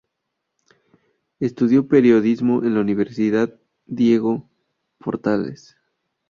[1.39, 3.53] Estudió periodismo en la Universidad
[3.85, 4.49] Diego
[4.97, 5.77] Portales.